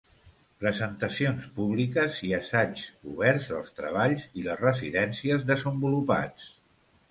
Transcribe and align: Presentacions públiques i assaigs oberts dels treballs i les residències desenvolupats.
Presentacions 0.61 1.45
públiques 1.57 2.17
i 2.29 2.31
assaigs 2.37 2.87
oberts 3.13 3.47
dels 3.53 3.71
treballs 3.81 4.27
i 4.41 4.49
les 4.49 4.59
residències 4.65 5.49
desenvolupats. 5.55 6.53